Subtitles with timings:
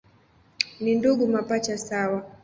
[0.79, 2.23] Ni ndugu mapacha sawa.